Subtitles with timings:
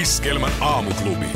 [0.00, 1.26] Iskelmän aamuklubi.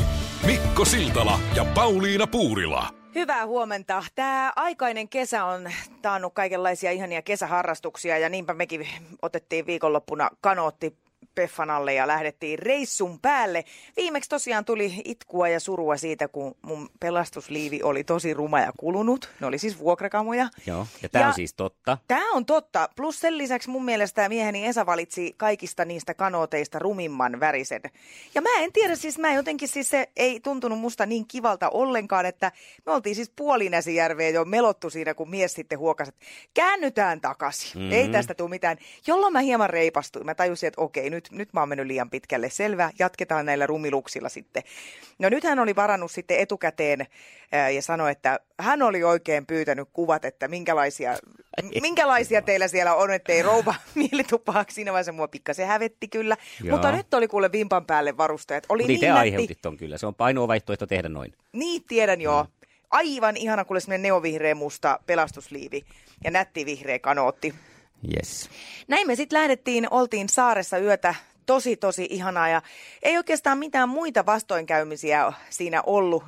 [0.45, 2.89] Mikko Siltala ja Pauliina Puurila.
[3.15, 4.03] Hyvää huomenta.
[4.15, 8.87] Tämä aikainen kesä on taannut kaikenlaisia ihania kesäharrastuksia ja niinpä mekin
[9.21, 10.97] otettiin viikonloppuna kanootti
[11.35, 13.65] Peffan alle ja lähdettiin reissun päälle.
[13.97, 19.29] Viimeksi tosiaan tuli itkua ja surua siitä, kun mun pelastusliivi oli tosi ruma ja kulunut.
[19.39, 20.49] Ne oli siis vuokrakamoja.
[20.65, 21.97] Joo, ja tämä on siis totta.
[22.07, 22.89] Tämä on totta.
[22.95, 27.81] Plus sen lisäksi mun mielestä mieheni Esa valitsi kaikista niistä kanooteista rumimman värisen.
[28.35, 32.25] Ja mä en tiedä, siis mä jotenkin siis se ei tuntunut musta niin kivalta ollenkaan,
[32.25, 32.51] että
[32.85, 37.71] me oltiin siis Puolinäsijärveä jo melottu siinä, kun mies sitten huokasi, että käännytään takaisin.
[37.75, 37.91] Mm-hmm.
[37.91, 38.77] Ei tästä tule mitään.
[39.07, 40.25] Jolloin mä hieman reipastuin.
[40.25, 42.49] Mä tajusin, että okei, nyt nyt mä oon mennyt liian pitkälle.
[42.49, 44.63] Selvä, jatketaan näillä rumiluksilla sitten.
[45.19, 47.07] No nyt hän oli varannut sitten etukäteen
[47.51, 51.17] ää, ja sanoi, että hän oli oikein pyytänyt kuvat, että minkälaisia,
[51.81, 54.75] minkälaisia teillä siellä on, ettei rouva mielitupaaksi.
[54.75, 56.37] Siinä vaiheessa mua pikkasen hävetti kyllä.
[56.63, 56.75] Joo.
[56.75, 58.65] Mutta nyt oli kuule vimpan päälle varustajat.
[58.69, 59.97] Oli niin, niin te aiheutit ton kyllä.
[59.97, 61.33] Se on ainoa vaihtoehto tehdä noin.
[61.53, 62.43] Niin, tiedän joo.
[62.43, 62.49] Mm.
[62.89, 65.85] Aivan ihana, kuule semmoinen neovihreä musta pelastusliivi
[66.23, 67.55] ja nätti vihreä kanootti.
[68.15, 68.49] Yes.
[68.87, 72.61] Näin me sitten lähdettiin, oltiin saaressa yötä, tosi tosi ihanaa ja
[73.03, 76.23] ei oikeastaan mitään muita vastoinkäymisiä siinä ollut.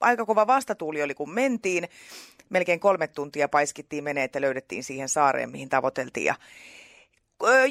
[0.00, 1.88] Aika kova vastatuuli oli kun mentiin.
[2.48, 6.26] Melkein kolme tuntia paiskittiin menee, että löydettiin siihen saareen, mihin tavoiteltiin.
[6.26, 6.34] Ja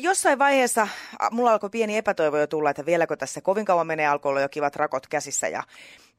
[0.01, 0.87] jossain vaiheessa
[1.31, 4.49] mulla alkoi pieni epätoivo jo tulla, että vieläkö tässä kovin kauan menee, alkoi olla jo
[4.49, 5.63] kivat rakot käsissä ja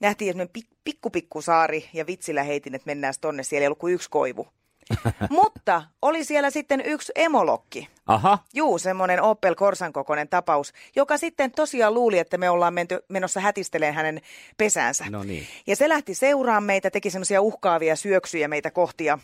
[0.00, 3.94] nähtiin että pikku pikku saari ja vitsillä heitin, että mennään tonne, siellä ei ollut kuin
[3.94, 4.48] yksi koivu.
[5.30, 7.88] Mutta oli siellä sitten yksi emolokki.
[8.06, 8.38] Aha.
[8.54, 13.40] Juu, semmoinen Opel Korsan kokoinen tapaus, joka sitten tosiaan luuli, että me ollaan menty, menossa
[13.40, 14.20] hätisteleen hänen
[14.56, 15.04] pesäänsä.
[15.10, 15.46] No niin.
[15.66, 19.18] Ja se lähti seuraamaan meitä, teki semmoisia uhkaavia syöksyjä meitä kohti ja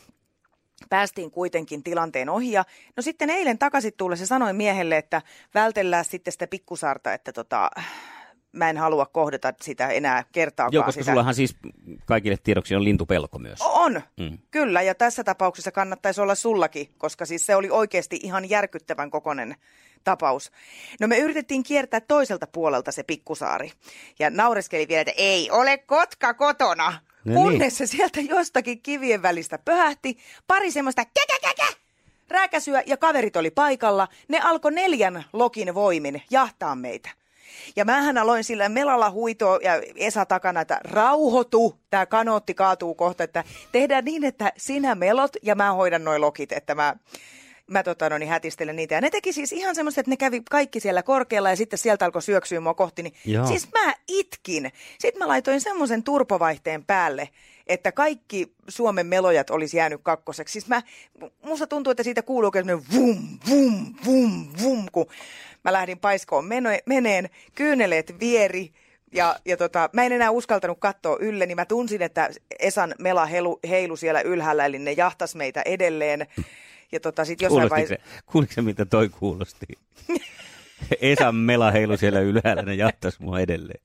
[0.88, 2.52] päästiin kuitenkin tilanteen ohi.
[2.52, 2.64] Ja
[2.96, 5.22] no sitten eilen takaisin tulle se sanoi miehelle, että
[5.54, 7.70] vältellään sitten sitä pikkusaarta, että tota,
[8.52, 10.72] mä en halua kohdata sitä enää kertaakaan.
[10.72, 11.10] Joo, koska sitä.
[11.10, 11.56] sullahan siis
[12.04, 13.58] kaikille tiedoksi on lintupelko myös.
[13.62, 14.38] On, mm.
[14.50, 14.82] kyllä.
[14.82, 19.56] Ja tässä tapauksessa kannattaisi olla sullakin, koska siis se oli oikeasti ihan järkyttävän kokonen
[20.04, 20.52] tapaus.
[21.00, 23.72] No me yritettiin kiertää toiselta puolelta se pikkusaari.
[24.18, 26.98] Ja naureskeli vielä, että ei ole kotka kotona.
[27.24, 27.70] No kunnes niin.
[27.70, 30.18] se sieltä jostakin kivien välistä pöhähti.
[30.46, 31.82] Pari semmoista käkäkäkä
[32.32, 34.08] rääkäsyä ja kaverit oli paikalla.
[34.28, 37.21] Ne alkoi neljän lokin voimin jahtaa meitä.
[37.76, 43.24] Ja mähän aloin sillä melalla huitoa ja Esa takana, että rauhoitu, tämä kanootti kaatuu kohta,
[43.24, 46.96] että tehdään niin, että sinä melot ja mä hoidan noin lokit, että mä
[47.66, 48.94] mä tota, no, niin hätistelen niitä.
[48.94, 52.04] Ja ne teki siis ihan semmoista, että ne kävi kaikki siellä korkealla ja sitten sieltä
[52.04, 53.02] alkoi syöksyä mua kohti.
[53.02, 53.46] Niin Joo.
[53.46, 54.72] siis mä itkin.
[54.98, 57.28] Sitten mä laitoin semmoisen turpovaihteen päälle,
[57.66, 60.52] että kaikki Suomen melojat olisi jäänyt kakkoseksi.
[60.52, 60.82] Siis mä,
[61.42, 65.06] musta tuntuu, että siitä kuuluu semmoinen vum, vum, vum, vum, kun
[65.64, 68.72] mä lähdin paiskoon meno- meneen, kyyneleet vieri,
[69.12, 73.26] ja, ja tota, mä en enää uskaltanut katsoa ylle, niin mä tunsin, että Esan mela
[73.26, 76.26] heilu, heilu siellä ylhäällä, eli ne jahtas meitä edelleen.
[76.92, 77.96] Ja tota, sit jossain vaiheessa...
[78.26, 79.66] Kuulitko se, mitä toi kuulosti?
[81.00, 83.82] Esan mela heilu siellä ylhäällä, ne jahtas mua edelleen.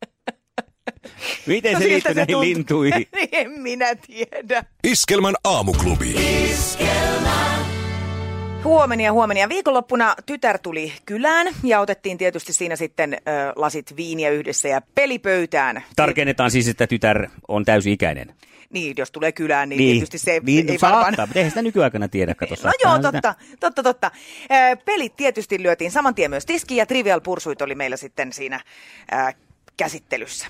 [1.45, 2.47] Miten no se liittyy näihin tunt...
[2.47, 3.07] lintuihin?
[3.31, 4.63] en minä tiedä.
[4.83, 6.15] Iskelmän aamuklubi.
[8.57, 8.75] Iskelmä.
[8.75, 9.49] Huomenia, huomenia.
[9.49, 13.17] Viikonloppuna tytär tuli kylään ja otettiin tietysti siinä sitten ö,
[13.55, 15.83] lasit viiniä yhdessä ja pelipöytään.
[15.95, 18.33] Tarkennetaan siis, että tytär on täysi-ikäinen.
[18.69, 19.93] Niin, jos tulee kylään, niin, niin.
[19.93, 21.29] tietysti se niin, ei saattaa, varmaan...
[21.29, 22.55] mutta eihän sitä nykyaikana tiedä, kato.
[22.63, 24.11] No joo, totta, totta, totta.
[24.85, 28.59] Pelit tietysti lyötiin saman tien myös tiskiin ja Trivial Pursuit oli meillä sitten siinä
[29.13, 29.35] äh,
[29.77, 30.47] käsittelyssä.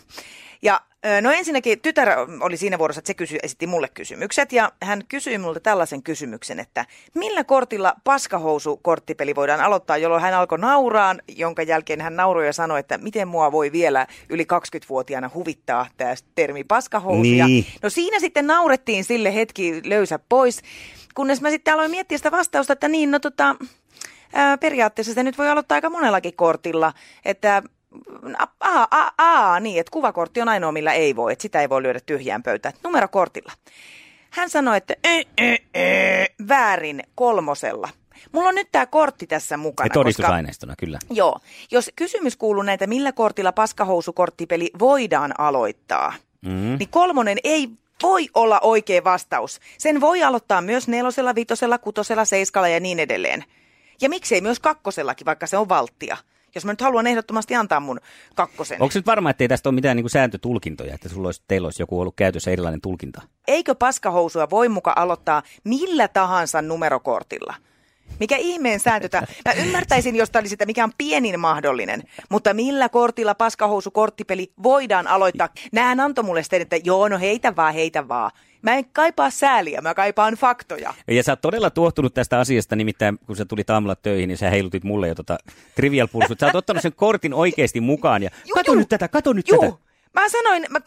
[0.61, 0.81] Ja
[1.21, 2.09] no ensinnäkin tytär
[2.39, 6.59] oli siinä vuorossa, että se kysy, esitti mulle kysymykset ja hän kysyi multa tällaisen kysymyksen,
[6.59, 12.53] että millä kortilla paskahousu-korttipeli voidaan aloittaa, jolloin hän alkoi nauraan, jonka jälkeen hän nauroi ja
[12.53, 17.21] sanoi, että miten mua voi vielä yli 20-vuotiaana huvittaa tämä termi paskahousu.
[17.21, 17.65] Niin.
[17.81, 20.61] No siinä sitten naurettiin sille hetki löysä pois,
[21.15, 23.55] kunnes mä sitten aloin miettiä sitä vastausta, että niin, no tota,
[24.59, 26.93] periaatteessa se nyt voi aloittaa aika monellakin kortilla,
[27.25, 27.63] että
[28.59, 31.83] Aa, aa, aa, niin, että kuvakortti on ainoa, millä ei voi, että sitä ei voi
[31.83, 32.73] lyödä tyhjään pöytään.
[32.83, 33.51] Numerokortilla.
[34.29, 37.89] Hän sanoi, että e, e, e, väärin kolmosella.
[38.31, 39.85] mulla on nyt tämä kortti tässä mukana.
[39.85, 40.99] Ja todistusaineistona, koska, kyllä.
[41.09, 41.39] Joo.
[41.71, 46.77] Jos kysymys kuuluu näitä, millä kortilla paskahousukorttipeli voidaan aloittaa, mm.
[46.79, 47.69] niin kolmonen ei
[48.03, 49.59] voi olla oikea vastaus.
[49.77, 53.43] Sen voi aloittaa myös nelosella, vitosella, kutosella, seiskalla ja niin edelleen.
[54.01, 56.17] Ja miksei myös kakkosellakin, vaikka se on valttia.
[56.55, 57.99] Jos mä nyt haluan ehdottomasti antaa mun
[58.35, 58.81] kakkosen.
[58.81, 61.65] Onko nyt varma, että ei tästä ole mitään niin kuin sääntötulkintoja, että sulla olisi, teillä
[61.65, 63.21] olisi joku ollut käytössä erilainen tulkinta?
[63.47, 67.55] Eikö paskahousua voi muka aloittaa millä tahansa numerokortilla?
[68.19, 69.27] Mikä ihmeen sääntötä?
[69.45, 72.03] Mä ymmärtäisin, jos tämä olisi sitä, mikä on pienin mahdollinen.
[72.29, 75.49] Mutta millä kortilla paskahousu korttipeli voidaan aloittaa?
[75.71, 78.31] Nähän antoi mulle sitten, että joo, no heitä vaan, heitä vaan.
[78.61, 80.93] Mä en kaipaa sääliä, mä kaipaan faktoja.
[81.07, 84.49] Ja sä oot todella tuottunut tästä asiasta, nimittäin kun sä tulit aamulla töihin, niin sä
[84.49, 85.37] heilutit mulle jo tota
[85.75, 86.39] trivial pulsut.
[86.39, 88.79] Sä oot ottanut sen kortin oikeasti mukaan ja juu, kato juu.
[88.79, 89.61] nyt tätä, kato nyt juu.
[89.61, 89.86] tätä.
[90.13, 90.79] Mä sanoin, mä,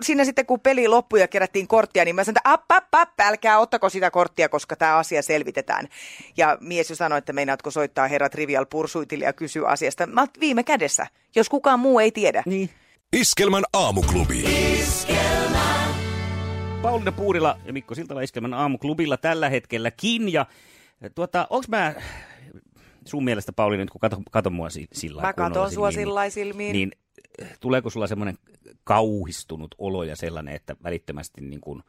[0.00, 3.20] siinä sitten kun peli loppui ja kerättiin korttia, niin mä sanoin, että app, app, app,
[3.20, 5.88] älkää ottako sitä korttia, koska tämä asia selvitetään.
[6.36, 10.06] Ja mies jo sanoi, että meinaatko soittaa herra Trivial Pursuitille ja kysyä asiasta.
[10.06, 12.42] Mä viime kädessä, jos kukaan muu ei tiedä.
[12.46, 12.70] Niin.
[13.12, 14.40] Iskelmän aamuklubi.
[14.78, 15.92] Iskelmä.
[16.82, 20.32] Pauliina Puurila ja Mikko Siltala Iskelmän aamuklubilla tällä hetkelläkin.
[20.32, 20.46] Ja
[21.14, 21.94] tuota, onks mä
[23.04, 26.72] sun mielestä, Pauliina, nyt kun kato, kato mua sillä Mä katon sua niin, sillä silmiin.
[26.72, 26.92] Niin,
[27.60, 28.38] tuleeko sulla semmoinen
[28.84, 31.82] kauhistunut olo ja sellainen, että välittömästi niin kuin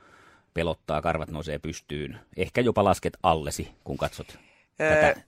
[0.53, 2.19] pelottaa, karvat nousee pystyyn.
[2.37, 4.37] Ehkä jopa lasket allesi, kun katsot
[4.81, 5.21] öö, tätä,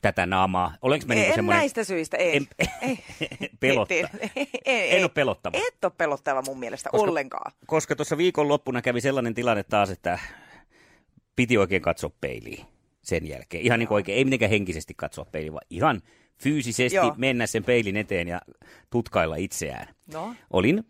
[0.00, 0.74] tätä naamaa.
[0.82, 1.60] Olenko mä niin semmoinen...
[1.60, 2.36] näistä syistä, ei.
[2.36, 2.46] En,
[2.82, 2.98] ei.
[3.60, 3.94] pelotta.
[4.00, 5.58] Ei, ei, ei, en ole pelottava.
[5.58, 7.52] Et ole pelottava mun mielestä koska, ollenkaan.
[7.66, 10.18] Koska tuossa viikonloppuna kävi sellainen tilanne taas, että
[11.36, 12.66] piti oikein katsoa peiliin
[13.02, 13.64] sen jälkeen.
[13.64, 16.02] Ihan niin kuin oikein, ei mitenkään henkisesti katsoa peiliin, vaan ihan
[16.42, 17.14] fyysisesti Joo.
[17.16, 18.40] mennä sen peilin eteen ja
[18.90, 19.94] tutkailla itseään.
[20.12, 20.34] No.
[20.50, 20.84] Olin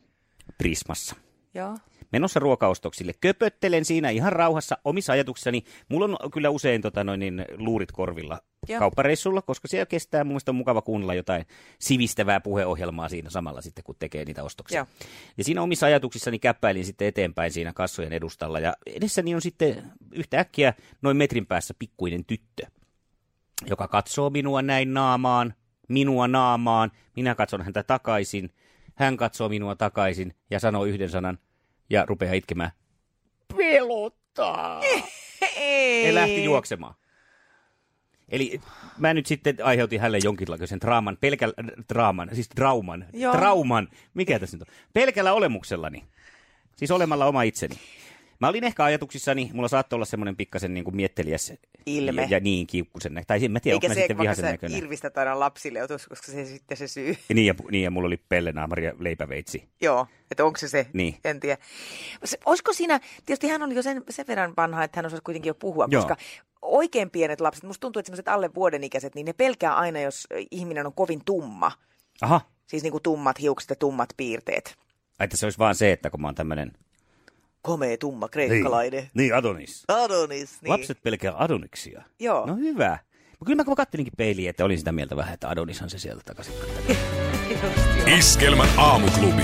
[0.59, 1.17] Prismassa.
[1.55, 1.79] Joo.
[2.13, 3.13] Menossa ruokaostoksille.
[3.21, 5.65] Köpöttelen siinä ihan rauhassa omissa ajatuksissani.
[5.89, 8.79] Mulla on kyllä usein tota, noin, niin, luurit korvilla Joo.
[8.79, 10.25] kauppareissulla, koska siellä kestää.
[10.25, 11.47] Mun mielestä on mukava kuunnella jotain
[11.79, 14.79] sivistävää puheohjelmaa siinä samalla sitten, kun tekee niitä ostoksia.
[14.79, 14.87] Joo.
[15.39, 18.61] Ja siinä omissa ajatuksissani käppäilin sitten eteenpäin siinä kassojen edustalla.
[18.61, 22.67] Ja edessäni on sitten yhtäkkiä noin metrin päässä pikkuinen tyttö
[23.67, 25.55] joka katsoo minua näin naamaan,
[25.89, 28.51] minua naamaan, minä katson häntä takaisin,
[28.95, 31.39] hän katsoo minua takaisin ja sanoo yhden sanan
[31.91, 32.71] ja rupeaa itkemään.
[33.57, 34.81] Pelottaa!
[36.07, 36.95] Ja lähti juoksemaan.
[38.29, 38.61] Eli
[38.99, 41.55] mä nyt sitten aiheutin hänelle jonkinlaisen draaman, pelkällä
[41.89, 43.33] draaman, siis trauman, Joo.
[43.33, 46.05] trauman, mikä tässä nyt on, pelkällä olemuksellani,
[46.77, 47.75] siis olemalla oma itseni.
[48.41, 51.53] Mä olin ehkä ajatuksissani, mulla saattoi olla semmoinen pikkasen niin kuin miettelijäs
[51.87, 52.23] Ilme.
[52.23, 54.79] Ja, ja niin kiukkusen Tai en mä tiedä, Eikä se, sitten vihaisen näköinen.
[54.79, 57.17] irvistä aina lapsille otus, koska se sitten se syy.
[57.29, 59.69] Ja niin, ja, niin, ja mulla oli pellenaamari ja leipäveitsi.
[59.81, 61.17] Joo, että onko se se, niin.
[61.25, 61.59] en tiedä.
[62.47, 65.55] Olisiko siinä, tietysti hän on jo sen, sen verran vanha, että hän osaisi kuitenkin jo
[65.55, 66.03] puhua, Joo.
[66.03, 66.17] koska
[66.63, 70.27] oikein pienet lapset, musta tuntuu, että sellaiset alle vuoden ikäiset, niin ne pelkää aina, jos
[70.51, 71.73] ihminen on kovin tumma.
[72.21, 72.41] Aha.
[72.67, 74.77] Siis niin kuin tummat hiukset ja tummat piirteet.
[75.19, 76.73] Ai, että se olisi vaan se, että kun mä oon tämmöinen
[77.69, 79.01] komea, tumma, kreikkalainen.
[79.01, 79.85] Niin, niin Adonis.
[79.89, 80.71] Adonis, niin.
[80.71, 82.03] Lapset pelkää Adoniksia.
[82.21, 82.47] Joo.
[82.47, 82.99] No hyvä.
[83.47, 86.55] Kyllä mä kattelinkin peiliin, että olin sitä mieltä vähän, että Adonishan se sieltä takaisin
[88.19, 89.43] Iskelmän aamuklubi.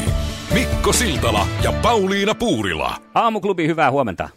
[0.55, 2.97] Mikko Siltala ja Pauliina Puurila.
[3.15, 4.29] Aamuklubi, hyvää huomenta.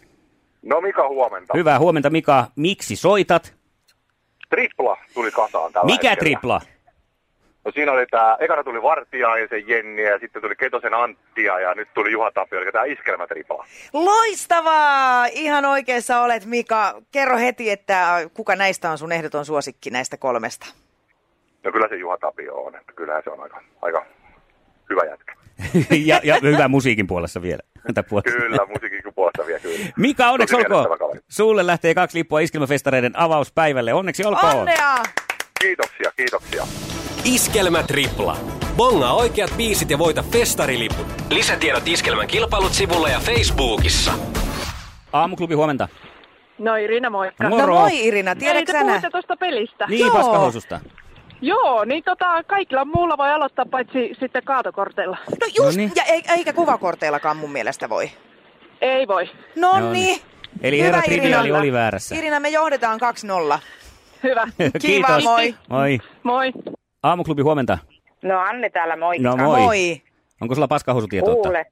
[0.66, 1.54] No Mika, huomenta.
[1.57, 2.48] Hyvää huomenta Mika.
[2.56, 3.56] Miksi soitat?
[4.50, 6.16] Tripla tuli kasaan tällä Mikä hetkellä.
[6.16, 6.62] tripla?
[7.68, 11.88] No siinä oli tää, ekana tuli Vartiaisen Jenni ja sitten tuli Ketosen Anttia ja nyt
[11.94, 13.66] tuli Juha Tapio, eli tää iskelmätripa.
[13.94, 15.26] Loistavaa!
[15.26, 17.02] Ihan oikeassa olet Mika.
[17.12, 20.66] Kerro heti, että kuka näistä on sun ehdoton suosikki näistä kolmesta?
[21.64, 24.06] No kyllä se Juha Tapio on, että kyllähän se on aika, aika
[24.90, 25.33] hyvä jätkä.
[26.09, 27.62] ja, ja hyvä musiikin puolessa vielä.
[28.24, 29.78] Kyllä, musiikin puolesta vielä kyllä.
[29.97, 31.19] Mika, onneksi olkoon.
[31.30, 33.94] Sulle lähtee kaksi lippua iskelmäfestareiden avauspäivälle.
[33.94, 34.56] Onneksi olkoon.
[34.56, 34.95] Onnea!
[35.62, 36.96] Kiitoksia, kiitoksia.
[37.28, 38.38] Iskelmä Tripla.
[38.78, 41.07] Bongaa oikeat biisit ja voita festariliput.
[41.30, 44.12] Lisätiedot Iskelmän kilpailut sivulla ja Facebookissa.
[45.14, 45.88] Aamuklubi, huomenta.
[46.57, 47.50] No Irina, moikka.
[47.50, 47.74] Moro.
[47.74, 49.86] No moi Irina, tiedätkö sä puhutte tuosta pelistä?
[49.90, 50.12] Niin, Joo.
[50.12, 50.80] paskahoususta.
[51.42, 55.18] Joo, niin tota, kaikilla muulla voi aloittaa paitsi sitten kaatokorteilla.
[55.30, 55.92] No just, Noniin.
[55.96, 56.04] ja
[56.38, 58.12] eikä kuvakorteillakaan mun mielestä voi.
[58.81, 59.30] Ei voi.
[59.56, 60.22] No niin.
[60.62, 62.16] Eli herra Triviali oli väärässä.
[62.16, 63.00] Irina, me johdetaan
[63.56, 63.60] 2-0.
[64.24, 64.48] Hyvä.
[64.57, 65.24] Kiva, Kiitos.
[65.24, 65.56] moi.
[65.69, 66.00] Moi.
[66.24, 66.54] Moi.
[67.09, 67.78] Aamuklubi, huomenta.
[68.21, 69.30] No Anne täällä, moikka.
[69.30, 69.59] No moi.
[69.61, 70.02] Moi.
[70.42, 71.49] Onko sulla paskahousutietoutta?
[71.49, 71.66] Kuule.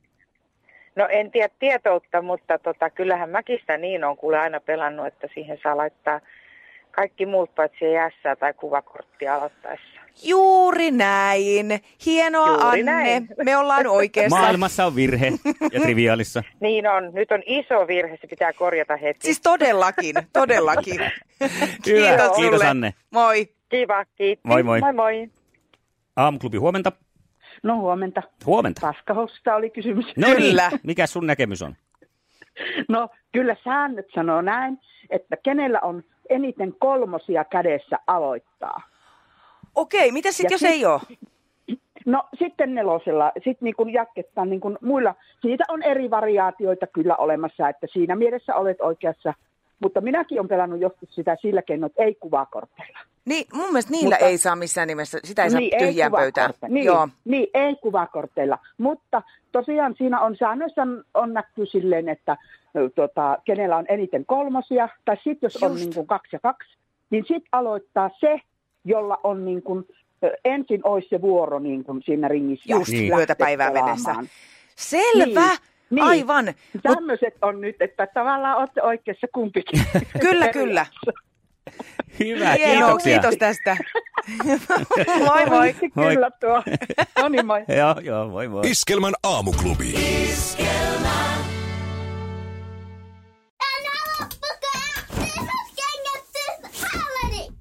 [0.95, 5.27] No en tiedä tietoutta, mutta tota, kyllähän mäkin sitä niin on kuule aina pelannut, että
[5.33, 6.19] siihen saa laittaa
[6.91, 9.95] kaikki muut paitsi jäässä tai kuvakorttia aloittaessa.
[10.23, 11.79] Juuri näin.
[12.05, 12.83] Hienoa Juuri Anne.
[12.83, 13.27] näin.
[13.45, 14.37] Me ollaan oikeassa.
[14.39, 15.31] Maailmassa on virhe
[15.71, 16.43] ja triviaalissa.
[16.59, 17.11] Niin on.
[17.13, 19.19] Nyt on iso virhe, se pitää korjata heti.
[19.21, 20.99] Siis todellakin, todellakin.
[21.39, 22.65] Kiitos Kiitos sulle.
[22.65, 22.93] Anne.
[23.11, 23.54] Moi.
[23.69, 24.47] Kiva, kiitti.
[24.47, 24.79] Moi, moi.
[24.79, 25.29] Moi moi.
[26.15, 26.91] Aamuklubi, huomenta.
[27.63, 28.21] No huomenta.
[28.45, 28.81] Huomenta.
[28.81, 30.05] Paskahosta oli kysymys.
[30.17, 30.69] No Kyllä.
[30.69, 30.79] Niin.
[30.83, 31.75] Mikä sun näkemys on?
[32.89, 34.79] No kyllä säännöt sanoo näin,
[35.09, 38.81] että kenellä on eniten kolmosia kädessä aloittaa.
[39.75, 41.01] Okei, mitä sitten jos sit- ei ole?
[42.05, 45.15] No sitten nelosella, sitten niin kuin jatketaan niin kuin muilla.
[45.41, 49.33] Siitä on eri variaatioita kyllä olemassa, että siinä mielessä olet oikeassa.
[49.85, 52.99] Mutta minäkin olen pelannut joskus sitä sillä keinoin, että ei kuvakorteilla.
[53.25, 56.49] Niin, mun mielestä niillä Mutta- ei saa missään nimessä, sitä ei saa niin, tyhjään pöytään.
[56.51, 57.09] kuvakortte- Niin, Joo.
[57.25, 58.59] niin, ei kuvakorteilla.
[58.77, 62.37] Mutta tosiaan siinä on säännöissä on, on näkyy silleen, että
[62.95, 65.83] tota, kenellä on eniten kolmosia, tai sitten jos on Just.
[65.83, 66.69] niin kuin kaksi ja kaksi,
[67.09, 68.41] niin sitten aloittaa se,
[68.85, 69.85] jolla on niin kuin,
[70.45, 72.73] ensin olisi se vuoro niin kuin siinä ringissä.
[72.73, 73.97] Just, lähteä yötä päivää pelaamaan.
[74.17, 74.35] mennessä.
[74.75, 75.57] Selvä, Niin,
[76.01, 76.45] aivan.
[76.45, 79.81] Mut, Tämmöiset on nyt, että tavallaan olette oikeassa kumpikin.
[80.21, 80.85] kyllä, kyllä.
[82.19, 83.13] Hyvä, kiitoksia.
[83.13, 83.77] kiitos tästä.
[85.25, 85.75] moi moi.
[85.95, 86.13] Moi.
[86.13, 86.63] Kyllä tuo.
[87.21, 87.65] No niin, moi.
[87.77, 88.69] Joo, joo, moi moi.
[88.71, 89.93] Iskelmän aamuklubi.